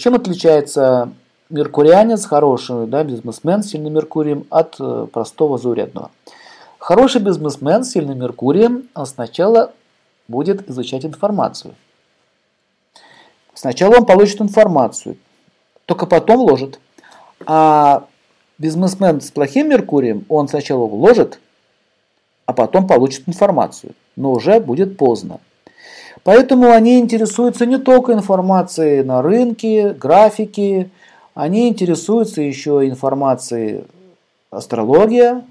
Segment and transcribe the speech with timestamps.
[0.00, 1.12] чем отличается
[1.50, 6.10] меркурианец, хороший да, бизнесмен с сильным Меркурием от э, простого заурядного?
[6.78, 9.72] Хороший бизнесмен с сильным Меркурием сначала
[10.26, 11.74] будет изучать информацию.
[13.52, 15.16] Сначала он получит информацию,
[15.84, 16.80] только потом вложит.
[17.46, 18.06] А
[18.58, 21.40] бизнесмен с плохим Меркурием, он сначала вложит,
[22.46, 25.40] а потом получит информацию, но уже будет поздно.
[26.24, 30.90] Поэтому они интересуются не только информацией на рынке, графике,
[31.34, 33.84] они интересуются еще информацией
[34.50, 35.42] астрология,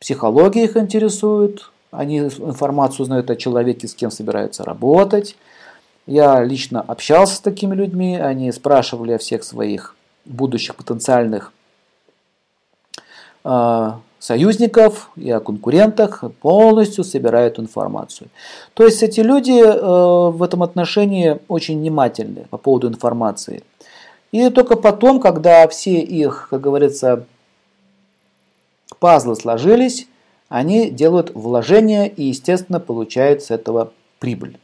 [0.00, 5.36] психология их интересует, они информацию знают о человеке, с кем собираются работать.
[6.06, 11.52] Я лично общался с такими людьми, они спрашивали о всех своих будущих потенциальных
[13.44, 18.30] а, союзников и о конкурентах, полностью собирают информацию.
[18.72, 23.62] То есть эти люди э, в этом отношении очень внимательны по поводу информации.
[24.32, 27.26] И только потом, когда все их, как говорится,
[28.98, 30.08] пазлы сложились,
[30.48, 34.56] они делают вложения и, естественно, получают с этого прибыль.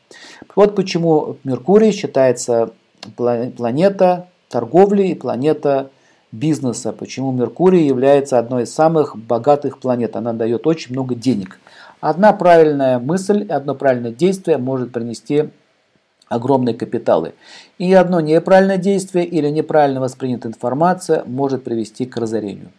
[0.56, 2.72] Вот почему Меркурий считается
[3.14, 5.90] планета торговли и планета
[6.32, 10.16] бизнеса, почему Меркурий является одной из самых богатых планет.
[10.16, 11.58] Она дает очень много денег.
[12.00, 15.50] Одна правильная мысль, одно правильное действие может принести
[16.28, 17.34] огромные капиталы.
[17.78, 22.70] И одно неправильное действие или неправильно воспринятая информация может привести к разорению.